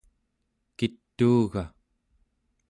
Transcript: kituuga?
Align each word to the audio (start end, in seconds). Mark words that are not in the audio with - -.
kituuga? 0.77 1.61